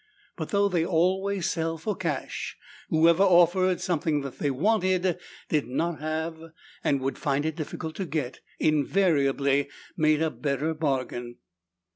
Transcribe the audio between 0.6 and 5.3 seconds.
they'd always sell for cash, whoever offered something that they wanted,